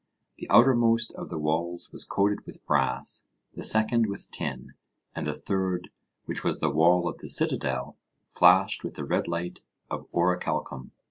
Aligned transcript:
The 0.39 0.49
outermost 0.49 1.13
of 1.13 1.29
the 1.29 1.37
walls 1.37 1.91
was 1.91 2.05
coated 2.05 2.43
with 2.43 2.65
brass, 2.65 3.27
the 3.53 3.63
second 3.63 4.07
with 4.07 4.31
tin, 4.31 4.73
and 5.15 5.27
the 5.27 5.35
third, 5.35 5.91
which 6.25 6.43
was 6.43 6.59
the 6.59 6.71
wall 6.71 7.07
of 7.07 7.19
the 7.19 7.29
citadel, 7.29 7.97
flashed 8.27 8.83
with 8.83 8.95
the 8.95 9.05
red 9.05 9.27
light 9.27 9.61
of 9.91 10.07
orichalcum. 10.11 10.89